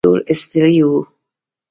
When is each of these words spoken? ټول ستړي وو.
ټول 0.07 0.19
ستړي 0.41 0.81
وو. 0.87 0.99